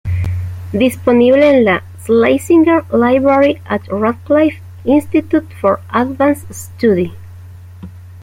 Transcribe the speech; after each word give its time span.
Disponible 0.73 1.43
en 1.43 1.63
la 1.63 1.83
Schlesinger 2.03 2.85
Library 2.91 3.61
at 3.65 3.87
Radcliffe 3.87 4.59
Institute 4.83 5.45
for 5.61 5.79
Advanced 5.91 6.51
Study. 6.51 7.13